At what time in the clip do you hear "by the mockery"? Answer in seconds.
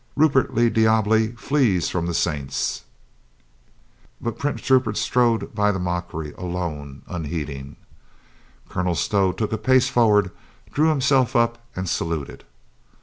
5.53-6.33